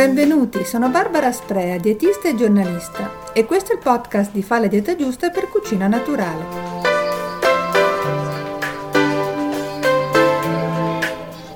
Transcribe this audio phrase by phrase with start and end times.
[0.00, 4.66] Benvenuti, sono Barbara Sprea, dietista e giornalista e questo è il podcast di Fa la
[4.66, 6.44] dieta giusta per cucina naturale.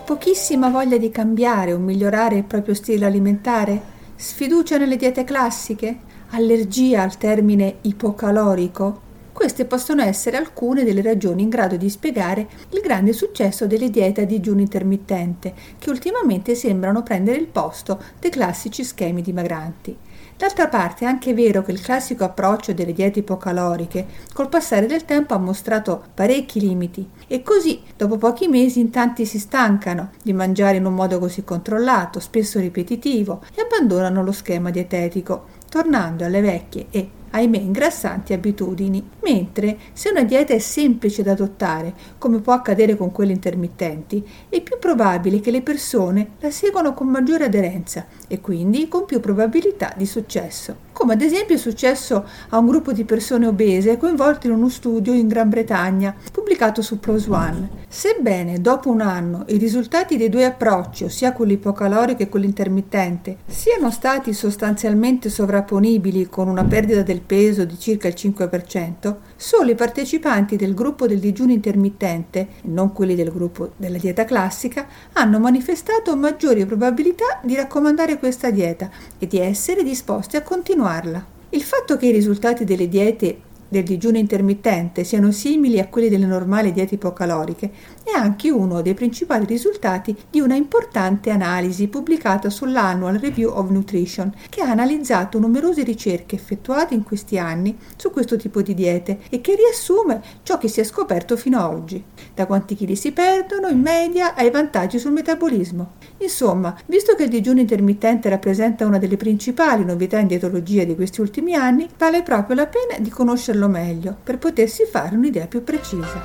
[0.05, 3.81] Pochissima voglia di cambiare o migliorare il proprio stile alimentare?
[4.15, 6.01] Sfiducia nelle diete classiche?
[6.33, 9.04] Allergia al termine ipocalorico?
[9.35, 14.21] Queste possono essere alcune delle ragioni in grado di spiegare il grande successo delle diete
[14.21, 19.99] a digiuno intermittente, che ultimamente sembrano prendere il posto dei classici schemi dimagranti.
[20.37, 25.05] D'altra parte è anche vero che il classico approccio delle diete ipocaloriche col passare del
[25.05, 30.33] tempo ha mostrato parecchi limiti e così dopo pochi mesi in tanti si stancano di
[30.33, 36.41] mangiare in un modo così controllato, spesso ripetitivo e abbandonano lo schema dietetico, tornando alle
[36.41, 42.53] vecchie e ahimè ingrassanti abitudini, mentre se una dieta è semplice da adottare, come può
[42.53, 48.07] accadere con quelle intermittenti, è più probabile che le persone la seguano con maggiore aderenza
[48.29, 52.93] e quindi con più probabilità di successo come ad esempio è successo a un gruppo
[52.93, 57.69] di persone obese coinvolte in uno studio in Gran Bretagna pubblicato su PLOS ONE.
[57.89, 63.39] Sebbene dopo un anno i risultati dei due approcci, ossia quello ipocalorico e quello intermittente,
[63.47, 69.75] siano stati sostanzialmente sovrapponibili con una perdita del peso di circa il 5%, solo i
[69.75, 76.17] partecipanti del gruppo del digiuno intermittente, non quelli del gruppo della dieta classica, hanno manifestato
[76.17, 81.25] maggiori probabilità di raccomandare questa dieta e di essere disposti a continuare continuarla.
[81.51, 83.39] Il fatto che i risultati delle diete
[83.75, 87.73] del digiuno intermittente siano simili a quelli delle normali diete ipocaloriche
[88.05, 94.33] è anche uno dei principali risultati di una importante analisi pubblicata sull'Annual Review of Nutrition,
[94.51, 99.41] che ha analizzato numerose ricerche effettuate in questi anni su questo tipo di diete e
[99.41, 103.69] che riassume ciò che si è scoperto fino ad oggi, da quanti chili si perdono
[103.69, 105.95] in media ai vantaggi sul metabolismo.
[106.19, 111.21] Insomma, visto che il digiuno intermittente rappresenta una delle principali novità in dietologia di questi
[111.21, 116.23] ultimi anni, vale proprio la pena di conoscerlo meglio per potersi fare un'idea più precisa.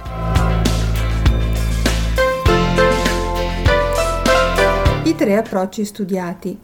[5.04, 6.60] I tre approcci studiati.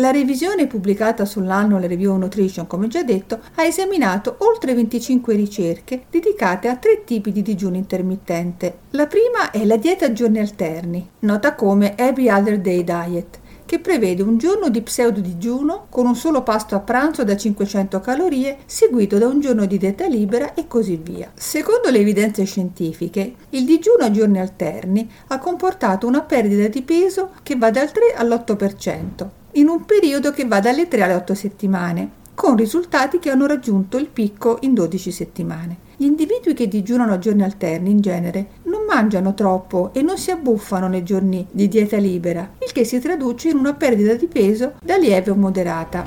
[0.00, 6.68] La revisione pubblicata sull'Annual Review Nutrition, come già detto, ha esaminato oltre 25 ricerche dedicate
[6.68, 8.78] a tre tipi di digiuno intermittente.
[8.90, 13.80] La prima è la dieta a giorni alterni, nota come Every Other Day Diet, che
[13.80, 18.56] prevede un giorno di pseudo digiuno con un solo pasto a pranzo da 500 calorie
[18.64, 21.30] seguito da un giorno di dieta libera e così via.
[21.34, 27.32] Secondo le evidenze scientifiche, il digiuno a giorni alterni ha comportato una perdita di peso
[27.42, 32.10] che va dal 3 all'8% in un periodo che va dalle 3 alle 8 settimane,
[32.34, 35.76] con risultati che hanno raggiunto il picco in 12 settimane.
[36.00, 40.30] Gli individui che digiunano a giorni alterni in genere non mangiano troppo e non si
[40.30, 44.74] abbuffano nei giorni di dieta libera, il che si traduce in una perdita di peso
[44.80, 46.04] da lieve o moderata.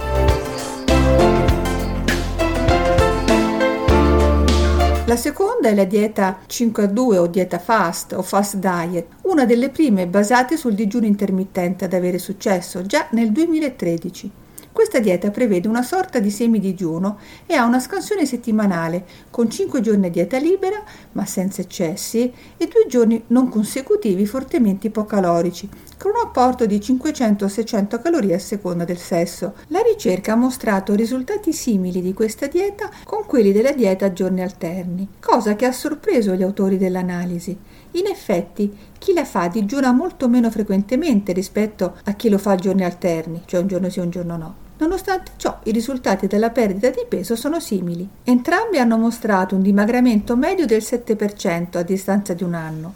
[5.06, 9.44] La seconda è la dieta 5 a 2 o dieta fast o fast diet, una
[9.44, 14.32] delle prime basate sul digiuno intermittente ad avere successo già nel 2013.
[14.72, 20.04] Questa dieta prevede una sorta di semidigiuno e ha una scansione settimanale con 5 giorni
[20.04, 20.82] di dieta libera
[21.14, 28.02] ma senza eccessi e 2 giorni non consecutivi fortemente ipocalorici con un apporto di 500-600
[28.02, 29.54] calorie a seconda del sesso.
[29.68, 34.42] La ricerca ha mostrato risultati simili di questa dieta con quelli della dieta a giorni
[34.42, 37.56] alterni, cosa che ha sorpreso gli autori dell'analisi.
[37.92, 42.56] In effetti, chi la fa digiuna molto meno frequentemente rispetto a chi lo fa a
[42.56, 44.56] giorni alterni, cioè un giorno sì e un giorno no.
[44.78, 48.08] Nonostante ciò, i risultati della perdita di peso sono simili.
[48.24, 52.94] Entrambi hanno mostrato un dimagramento medio del 7% a distanza di un anno.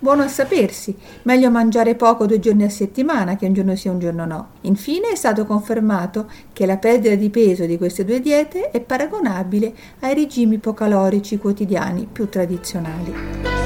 [0.00, 3.90] Buono a sapersi, meglio mangiare poco due giorni a settimana che un giorno sì e
[3.90, 4.48] un giorno no.
[4.60, 9.74] Infine è stato confermato che la perdita di peso di queste due diete è paragonabile
[10.00, 13.57] ai regimi ipocalorici quotidiani più tradizionali.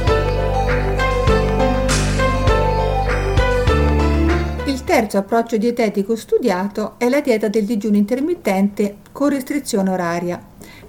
[4.93, 10.39] Terzo approccio dietetico studiato è la dieta del digiuno intermittente con restrizione oraria.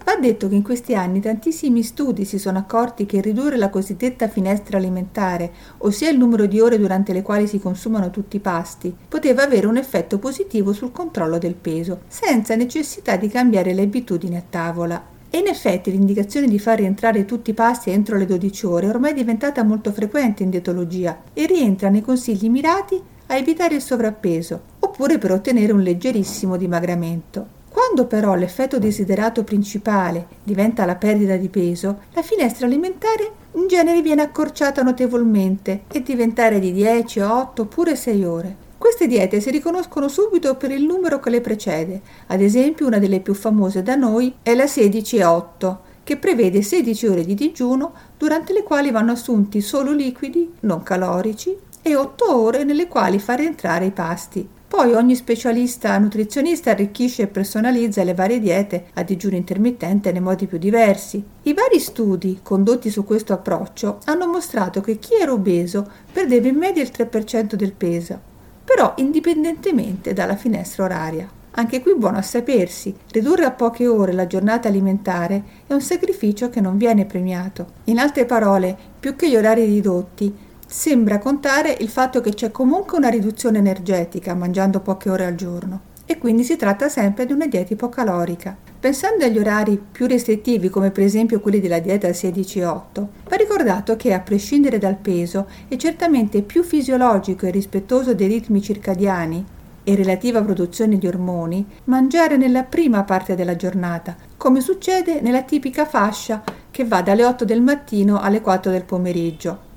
[0.03, 4.27] Va detto che in questi anni tantissimi studi si sono accorti che ridurre la cosiddetta
[4.27, 8.93] finestra alimentare, ossia il numero di ore durante le quali si consumano tutti i pasti,
[9.07, 14.35] poteva avere un effetto positivo sul controllo del peso, senza necessità di cambiare le abitudini
[14.35, 15.01] a tavola.
[15.29, 18.89] E in effetti l'indicazione di far rientrare tutti i pasti entro le 12 ore è
[18.89, 24.61] ormai diventata molto frequente in dietologia e rientra nei consigli mirati a evitare il sovrappeso,
[24.79, 27.61] oppure per ottenere un leggerissimo dimagramento.
[27.69, 34.01] Quando però l'effetto desiderato principale diventa la perdita di peso, la finestra alimentare in genere
[34.01, 38.55] viene accorciata notevolmente e diventare di 10, 8 oppure 6 ore.
[38.77, 42.01] queste diete si riconoscono subito per il numero che le precede.
[42.27, 47.23] Ad esempio, una delle più famose da noi è la 16-8, che prevede 16 ore
[47.23, 52.87] di digiuno durante le quali vanno assunti solo liquidi non calorici e 8 ore nelle
[52.87, 54.49] quali far entrare i pasti.
[54.73, 60.47] Poi ogni specialista nutrizionista arricchisce e personalizza le varie diete a digiuno intermittente nei modi
[60.47, 61.23] più diversi.
[61.43, 66.55] I vari studi condotti su questo approccio hanno mostrato che chi era obeso perdeva in
[66.55, 68.19] media il 3% del peso,
[68.65, 71.29] però indipendentemente dalla finestra oraria.
[71.51, 76.49] Anche qui buono a sapersi, ridurre a poche ore la giornata alimentare è un sacrificio
[76.49, 77.67] che non viene premiato.
[77.83, 80.35] In altre parole, più che gli orari ridotti,
[80.75, 85.81] sembra contare il fatto che c'è comunque una riduzione energetica mangiando poche ore al giorno
[86.07, 88.57] e quindi si tratta sempre di una dieta ipocalorica.
[88.79, 94.13] Pensando agli orari più restrittivi, come per esempio quelli della dieta 16-8, va ricordato che,
[94.13, 99.45] a prescindere dal peso, è certamente più fisiologico e rispettoso dei ritmi circadiani
[99.83, 105.85] e relativa produzione di ormoni mangiare nella prima parte della giornata, come succede nella tipica
[105.85, 109.71] fascia che va dalle 8 del mattino alle 4 del pomeriggio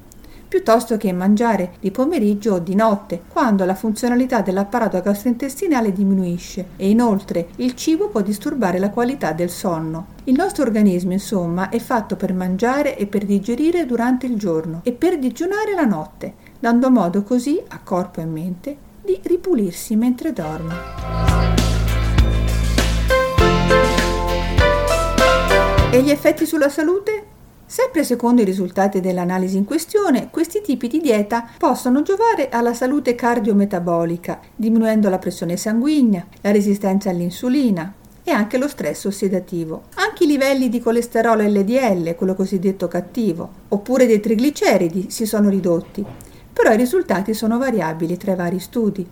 [0.49, 6.89] piuttosto che mangiare di pomeriggio o di notte, quando la funzionalità dell'apparato gastrointestinale diminuisce e
[6.91, 10.15] inoltre il cibo può disturbare la qualità del sonno.
[10.25, 14.93] Il nostro organismo, insomma, è fatto per mangiare e per digerire durante il giorno e
[14.93, 20.75] per digiunare la notte, dando modo così a corpo e mente di ripulirsi mentre dorme.
[25.91, 27.26] E gli effetti sulla salute?
[27.69, 33.17] Sempre secondo i risultati dell'analisi in questione, questi tipi di dieta possono giovare alla salute
[33.17, 37.93] cardiometabolica, diminuendo la pressione sanguigna, la resistenza all'insulina
[38.23, 39.87] e anche lo stress ossidativo.
[39.97, 46.05] Anche i livelli di colesterolo LDL, quello cosiddetto cattivo, oppure dei trigliceridi si sono ridotti,
[46.53, 49.05] però i risultati sono variabili tra i vari studi.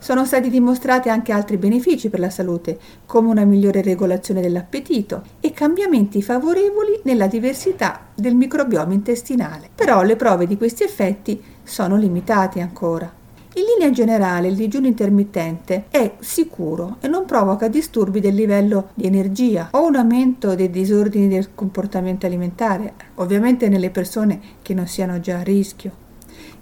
[0.00, 5.50] Sono stati dimostrati anche altri benefici per la salute, come una migliore regolazione dell'appetito e
[5.52, 9.68] cambiamenti favorevoli nella diversità del microbioma intestinale.
[9.74, 13.12] Però le prove di questi effetti sono limitate ancora.
[13.54, 19.04] In linea generale il digiuno intermittente è sicuro e non provoca disturbi del livello di
[19.04, 25.18] energia o un aumento dei disordini del comportamento alimentare, ovviamente nelle persone che non siano
[25.18, 26.06] già a rischio.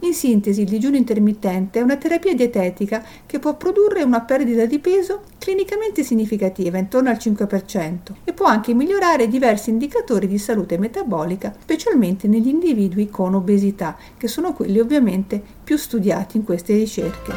[0.01, 4.79] In sintesi, il digiuno intermittente è una terapia dietetica che può produrre una perdita di
[4.79, 11.55] peso clinicamente significativa, intorno al 5%, e può anche migliorare diversi indicatori di salute metabolica,
[11.59, 17.33] specialmente negli individui con obesità, che sono quelli ovviamente più studiati in queste ricerche.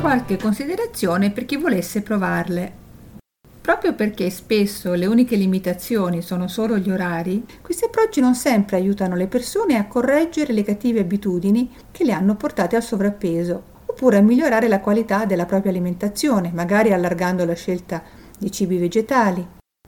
[0.00, 2.86] Qualche considerazione per chi volesse provarle.
[3.68, 9.14] Proprio perché spesso le uniche limitazioni sono solo gli orari, questi approcci non sempre aiutano
[9.14, 14.22] le persone a correggere le cattive abitudini che le hanno portate al sovrappeso, oppure a
[14.22, 18.02] migliorare la qualità della propria alimentazione, magari allargando la scelta
[18.38, 19.46] di cibi vegetali.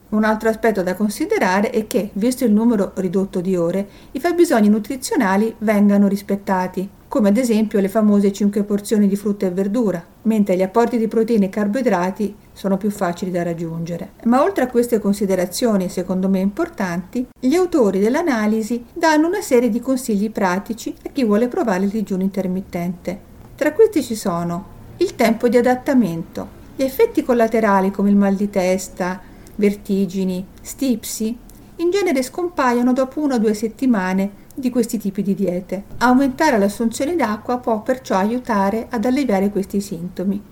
[0.09, 4.69] Un altro aspetto da considerare è che, visto il numero ridotto di ore, i fabbisogni
[4.69, 10.55] nutrizionali vengano rispettati, come ad esempio le famose 5 porzioni di frutta e verdura, mentre
[10.55, 14.13] gli apporti di proteine e carboidrati sono più facili da raggiungere.
[14.23, 19.79] Ma oltre a queste considerazioni, secondo me importanti, gli autori dell'analisi danno una serie di
[19.79, 23.19] consigli pratici a chi vuole provare il digiuno intermittente.
[23.55, 28.49] Tra questi ci sono il tempo di adattamento, gli effetti collaterali come il mal di
[28.49, 29.19] testa,
[29.55, 31.37] vertigini, stipsi,
[31.77, 35.83] in genere scompaiono dopo una o due settimane di questi tipi di diete.
[35.99, 40.50] Aumentare l'assunzione d'acqua può perciò aiutare ad alleviare questi sintomi.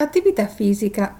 [0.00, 1.14] Attività fisica.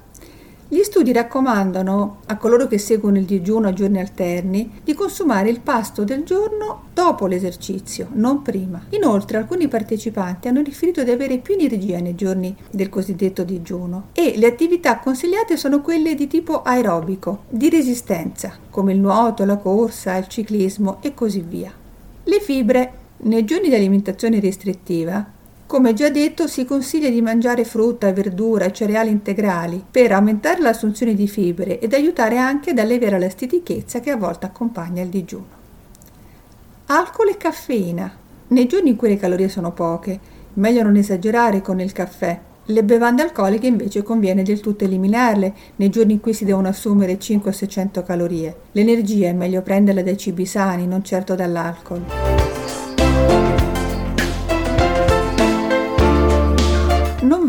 [0.66, 5.60] Gli studi raccomandano a coloro che seguono il digiuno a giorni alterni di consumare il
[5.60, 8.87] pasto del giorno dopo l'esercizio, non prima.
[8.90, 14.38] Inoltre alcuni partecipanti hanno riferito di avere più energia nei giorni del cosiddetto digiuno e
[14.38, 20.16] le attività consigliate sono quelle di tipo aerobico, di resistenza, come il nuoto, la corsa,
[20.16, 21.70] il ciclismo e così via.
[22.25, 22.94] Le fibre.
[23.22, 25.22] Nei giorni di alimentazione restrittiva,
[25.70, 31.14] come già detto, si consiglia di mangiare frutta, verdura e cereali integrali per aumentare l'assunzione
[31.14, 35.46] di fibre ed aiutare anche ad alleviare la stitichezza che a volte accompagna il digiuno.
[36.86, 38.12] Alcol e caffeina.
[38.48, 40.18] Nei giorni in cui le calorie sono poche,
[40.54, 42.36] meglio non esagerare con il caffè.
[42.64, 47.16] Le bevande alcoliche invece conviene del tutto eliminarle nei giorni in cui si devono assumere
[47.16, 48.56] 500-600 calorie.
[48.72, 52.50] L'energia è meglio prenderla dai cibi sani, non certo dall'alcol.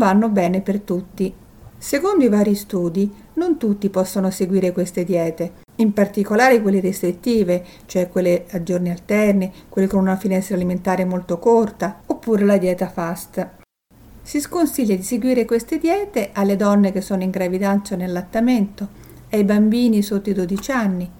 [0.02, 1.32] Vanno bene per tutti.
[1.78, 5.60] Secondo i vari studi, non tutti possono seguire queste diete.
[5.76, 11.38] in particolare quelle restrittive, cioè quelle a giorni alterni, quelle con una finestra alimentare molto
[11.38, 13.48] corta, oppure la dieta fast.
[14.22, 18.88] Si sconsiglia di seguire queste diete alle donne che sono in gravidanza o nell'allattamento,
[19.30, 21.10] ai bambini sotto i 12 anni,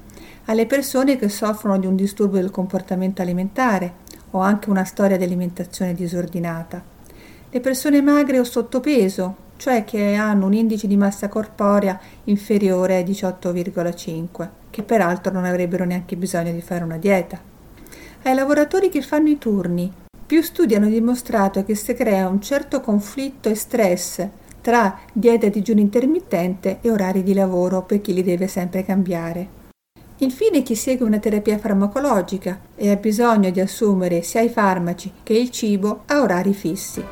[0.45, 3.95] alle persone che soffrono di un disturbo del comportamento alimentare
[4.33, 6.92] o anche una storia di alimentazione disordinata,
[7.55, 13.05] le persone magre o sottopeso, cioè che hanno un indice di massa corporea inferiore ai
[13.05, 17.39] 18,5, che peraltro non avrebbero neanche bisogno di fare una dieta.
[18.23, 19.93] Ai lavoratori che fanno i turni,
[20.25, 24.27] più studi hanno dimostrato che si crea un certo conflitto e stress
[24.63, 29.61] tra dieta e digiuno intermittente e orari di lavoro per chi li deve sempre cambiare.
[30.23, 35.33] Infine chi segue una terapia farmacologica e ha bisogno di assumere sia i farmaci che
[35.33, 37.05] il cibo a orari fissi.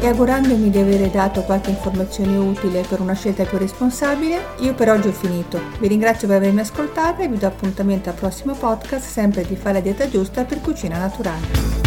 [0.00, 4.90] E augurandomi di avere dato qualche informazione utile per una scelta più responsabile, io per
[4.90, 5.60] oggi ho finito.
[5.78, 9.74] Vi ringrazio per avermi ascoltato e vi do appuntamento al prossimo podcast sempre di fare
[9.74, 11.81] la dieta giusta per cucina naturale.